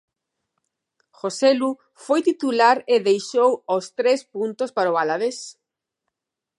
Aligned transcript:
Joselu 1.19 1.69
foi 2.05 2.19
titular 2.29 2.77
e 2.93 2.95
deixou 3.07 3.51
os 3.75 3.85
tres 3.97 4.19
puntos 4.33 4.69
para 4.75 4.93
o 4.93 4.99
Alavés. 5.01 5.39